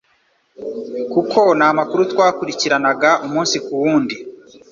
[1.13, 4.15] kuko ni amakuru twakurikiranaga umunsi ku wundi,